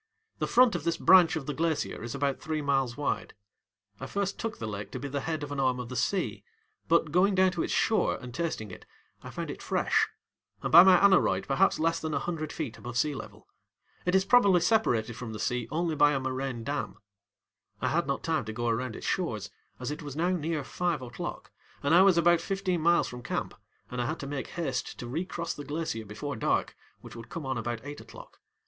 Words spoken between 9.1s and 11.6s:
I found it fresh, and by my aneroid